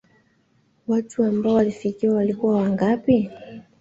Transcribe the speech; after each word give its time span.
Watu 0.87 1.23
ambao 1.23 1.53
walifika 1.53 2.13
walikuwa 2.13 2.55
wangapi? 2.55 3.31